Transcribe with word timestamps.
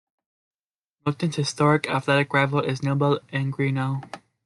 Milton's 1.05 1.35
historic 1.35 1.87
athletic 1.87 2.33
rival 2.33 2.59
is 2.61 2.81
Noble 2.81 3.19
and 3.31 3.53
Greenough. 3.53 4.01